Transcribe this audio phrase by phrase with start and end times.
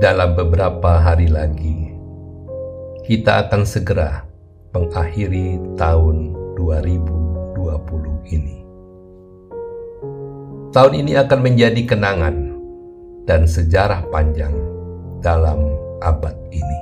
[0.00, 1.92] Dalam beberapa hari lagi,
[3.04, 4.24] kita akan segera
[4.72, 8.64] mengakhiri tahun 2020 ini.
[10.72, 12.56] Tahun ini akan menjadi kenangan
[13.28, 14.56] dan sejarah panjang
[15.20, 15.68] dalam
[16.00, 16.80] abad ini.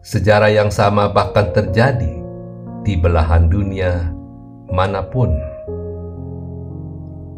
[0.00, 2.24] Sejarah yang sama bahkan terjadi
[2.88, 4.16] di belahan dunia
[4.72, 5.57] mana pun.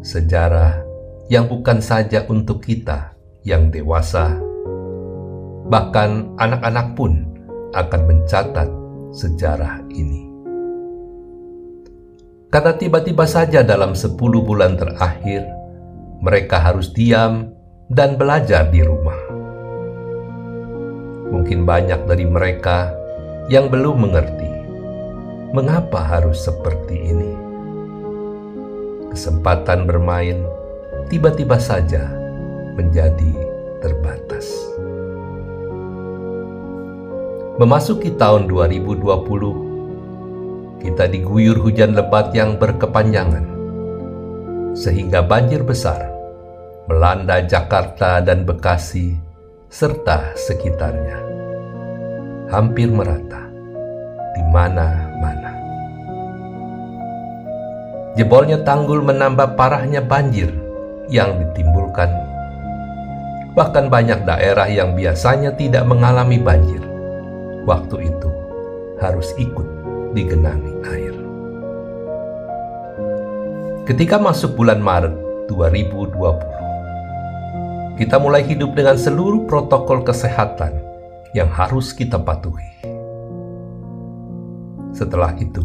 [0.01, 0.81] Sejarah
[1.29, 3.13] yang bukan saja untuk kita
[3.45, 4.33] yang dewasa,
[5.69, 7.21] bahkan anak-anak pun
[7.77, 8.65] akan mencatat
[9.13, 10.25] sejarah ini.
[12.49, 15.45] Karena tiba-tiba saja dalam 10 bulan terakhir,
[16.17, 17.53] mereka harus diam
[17.85, 19.21] dan belajar di rumah.
[21.29, 22.89] Mungkin banyak dari mereka
[23.53, 24.49] yang belum mengerti
[25.53, 27.40] mengapa harus seperti ini.
[29.11, 30.47] Kesempatan bermain
[31.11, 32.07] tiba-tiba saja
[32.79, 33.35] menjadi
[33.83, 34.47] terbatas.
[37.59, 43.43] Memasuki tahun 2020, kita diguyur hujan lebat yang berkepanjangan,
[44.79, 46.07] sehingga banjir besar
[46.87, 49.19] melanda Jakarta dan Bekasi
[49.67, 51.19] serta sekitarnya.
[52.47, 53.43] Hampir merata
[54.39, 55.10] di mana-mana.
[58.19, 60.51] Jebolnya tanggul menambah parahnya banjir
[61.07, 62.11] yang ditimbulkan.
[63.55, 66.83] Bahkan banyak daerah yang biasanya tidak mengalami banjir,
[67.63, 68.29] waktu itu
[68.99, 69.63] harus ikut
[70.11, 71.15] digenangi air.
[73.87, 75.15] Ketika masuk bulan Maret
[75.47, 80.83] 2020, kita mulai hidup dengan seluruh protokol kesehatan
[81.31, 82.75] yang harus kita patuhi.
[84.91, 85.63] Setelah itu,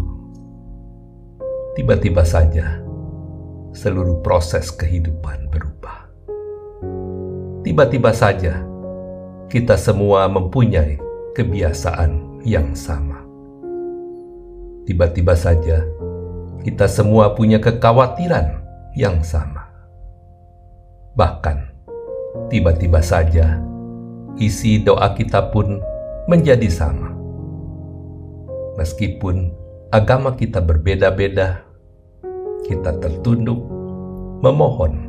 [1.76, 2.80] tiba-tiba saja
[3.76, 6.08] seluruh proses kehidupan berubah.
[7.60, 8.64] Tiba-tiba saja
[9.52, 10.96] kita semua mempunyai
[11.36, 13.20] kebiasaan yang sama.
[14.88, 15.84] Tiba-tiba saja
[16.64, 18.64] kita semua punya kekhawatiran
[18.96, 19.68] yang sama.
[21.12, 21.58] Bahkan
[22.48, 23.60] tiba-tiba saja
[24.40, 25.84] isi doa kita pun
[26.24, 27.12] menjadi sama.
[28.80, 29.52] Meskipun
[29.92, 31.65] agama kita berbeda-beda,
[32.66, 33.62] kita tertunduk
[34.42, 35.06] memohon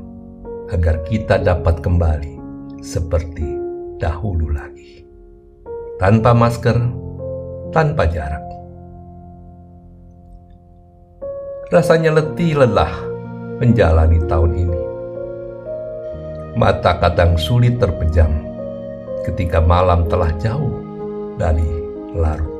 [0.69, 2.37] agar kita dapat kembali
[2.85, 3.57] seperti
[3.97, 5.01] dahulu lagi.
[5.97, 6.77] Tanpa masker,
[7.73, 8.45] tanpa jarak.
[11.73, 12.93] Rasanya letih lelah
[13.57, 14.81] menjalani tahun ini
[16.57, 18.33] mata kadang sulit terpejam
[19.29, 20.73] ketika malam telah jauh
[21.37, 21.69] dari
[22.17, 22.56] larut.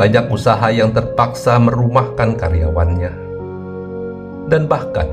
[0.00, 3.12] Banyak usaha yang terpaksa merumahkan karyawannya
[4.48, 5.04] dan bahkan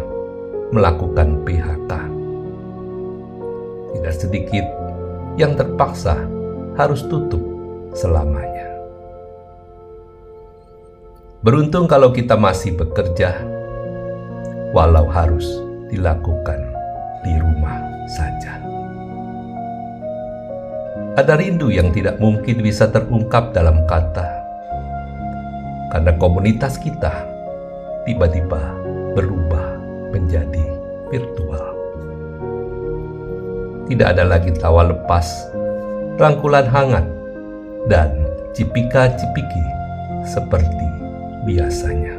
[0.72, 1.92] melakukan PHK.
[3.92, 4.64] Tidak sedikit
[5.36, 6.24] yang terpaksa
[6.80, 7.44] harus tutup
[7.92, 8.64] selamanya.
[11.44, 13.44] Beruntung kalau kita masih bekerja,
[14.72, 15.52] walau harus
[15.92, 16.64] dilakukan
[17.28, 17.76] di rumah
[18.08, 18.56] saja.
[21.20, 24.37] Ada rindu yang tidak mungkin bisa terungkap dalam kata,
[25.98, 27.26] karena komunitas kita
[28.06, 28.62] tiba-tiba
[29.18, 29.82] berubah
[30.14, 30.62] menjadi
[31.10, 31.74] virtual.
[33.90, 35.26] Tidak ada lagi tawa lepas,
[36.22, 37.02] rangkulan hangat,
[37.90, 38.14] dan
[38.54, 39.66] cipika-cipiki
[40.22, 40.86] seperti
[41.50, 42.14] biasanya.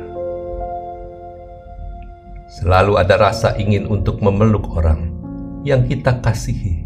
[2.51, 5.15] Selalu ada rasa ingin untuk memeluk orang
[5.63, 6.83] yang kita kasihi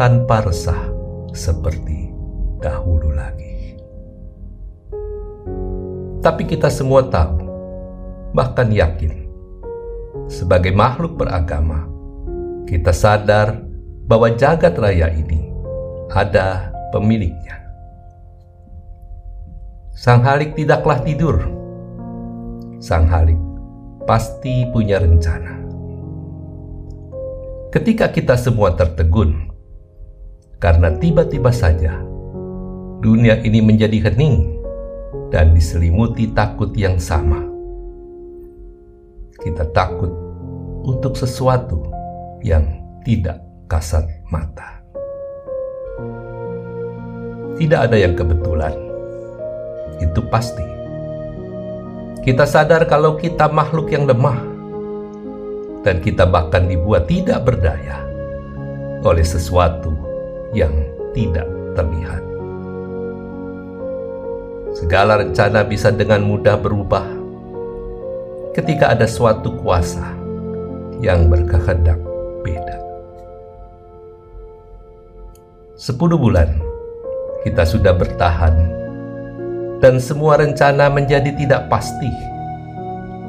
[0.00, 0.80] tanpa resah
[1.36, 2.08] seperti
[2.64, 3.01] dahulu
[6.22, 7.34] Tapi kita semua tahu,
[8.30, 9.26] bahkan yakin,
[10.30, 11.90] sebagai makhluk beragama,
[12.70, 13.58] kita sadar
[14.06, 15.50] bahwa jagat raya ini
[16.14, 17.58] ada pemiliknya.
[19.98, 21.42] Sang Halik tidaklah tidur.
[22.78, 23.38] Sang Halik
[24.06, 25.58] pasti punya rencana.
[27.74, 29.50] Ketika kita semua tertegun,
[30.62, 31.98] karena tiba-tiba saja
[33.02, 34.61] dunia ini menjadi hening
[35.32, 37.40] dan diselimuti takut yang sama.
[39.40, 40.12] Kita takut
[40.84, 41.88] untuk sesuatu
[42.44, 42.68] yang
[43.02, 44.84] tidak kasat mata.
[47.56, 48.76] Tidak ada yang kebetulan,
[50.04, 50.66] itu pasti.
[52.22, 54.38] Kita sadar kalau kita makhluk yang lemah,
[55.82, 58.04] dan kita bahkan dibuat tidak berdaya
[59.02, 59.90] oleh sesuatu
[60.54, 60.70] yang
[61.16, 62.31] tidak terlihat.
[64.72, 67.04] Segala rencana bisa dengan mudah berubah,
[68.56, 70.16] ketika ada suatu kuasa
[71.04, 72.00] yang berkehendak
[72.40, 72.80] beda.
[75.76, 76.56] Sepuluh bulan
[77.44, 78.54] kita sudah bertahan
[79.84, 82.08] dan semua rencana menjadi tidak pasti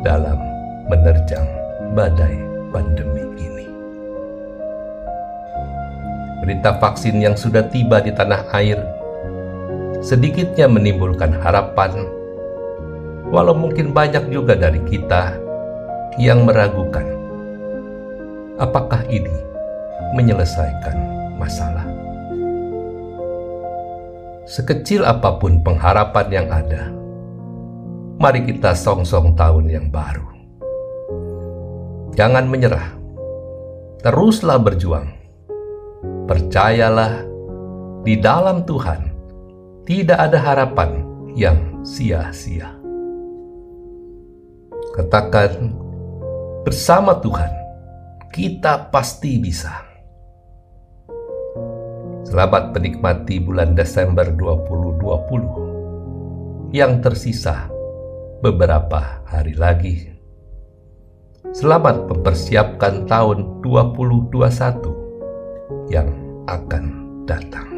[0.06, 0.40] dalam
[0.88, 1.44] menerjang
[1.92, 2.40] badai
[2.72, 3.68] pandemi ini.
[6.40, 8.80] Berita vaksin yang sudah tiba di tanah air
[10.04, 12.04] sedikitnya menimbulkan harapan,
[13.32, 15.40] walau mungkin banyak juga dari kita
[16.20, 17.08] yang meragukan
[18.60, 19.32] apakah ini
[20.12, 20.94] menyelesaikan
[21.40, 21.88] masalah.
[24.44, 26.92] Sekecil apa pun pengharapan yang ada,
[28.20, 30.28] mari kita song-song tahun yang baru.
[32.14, 32.92] Jangan menyerah,
[34.04, 35.16] teruslah berjuang.
[36.28, 37.24] Percayalah
[38.04, 39.12] di dalam Tuhan
[39.83, 41.03] tidak ada harapan
[41.35, 42.71] yang sia-sia.
[44.95, 45.75] Katakan,
[46.63, 47.51] bersama Tuhan,
[48.31, 49.74] kita pasti bisa.
[52.24, 57.68] Selamat menikmati bulan Desember 2020 yang tersisa
[58.39, 60.15] beberapa hari lagi.
[61.51, 66.07] Selamat mempersiapkan tahun 2021 yang
[66.47, 66.83] akan
[67.27, 67.73] datang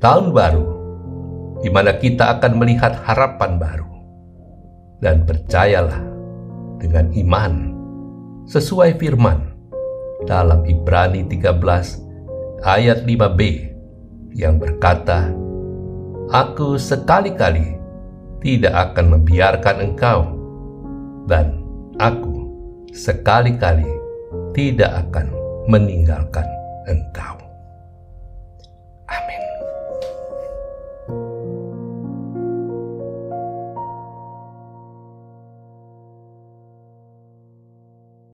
[0.00, 0.66] tahun baru,
[1.60, 3.88] di mana kita akan melihat harapan baru.
[5.00, 6.00] Dan percayalah
[6.76, 7.52] dengan iman
[8.44, 9.40] sesuai firman
[10.28, 11.56] dalam Ibrani 13
[12.60, 13.40] ayat 5b
[14.36, 15.32] yang berkata,
[16.28, 17.80] Aku sekali-kali
[18.44, 20.20] tidak akan membiarkan engkau
[21.24, 21.64] dan
[21.96, 22.44] aku
[22.92, 23.88] sekali-kali
[24.52, 25.32] tidak akan
[25.68, 26.44] meninggalkan
[26.88, 27.39] engkau.